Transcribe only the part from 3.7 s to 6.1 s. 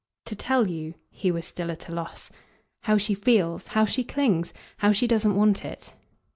she clings. How she doesn't want it."